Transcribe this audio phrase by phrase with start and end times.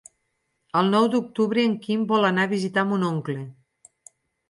[0.81, 3.41] El nou d'octubre en Quim vol anar a visitar mon oncle.